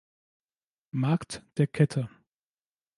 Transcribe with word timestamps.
Markt 0.89 1.43
der 1.59 1.67
Kette. 1.67 2.09